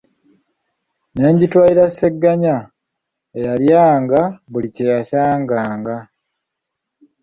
[1.15, 2.55] Ne ngitwalira Ssegaanya,
[3.39, 5.95] eyalyanga buli kye yasanganga.